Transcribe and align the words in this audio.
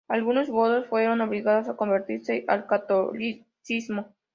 Algunos 0.07 0.49
godos 0.49 0.87
fueron 0.87 1.21
obligados 1.21 1.69
a 1.69 1.75
convertirse 1.75 2.43
al 2.47 2.65
catolicismo. 2.65 4.07